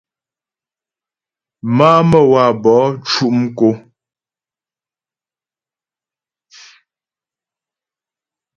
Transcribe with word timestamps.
Má'a 1.75 1.99
Məwabo 2.09 2.73
cʉ' 3.09 3.33
mkǒ. 3.39 3.69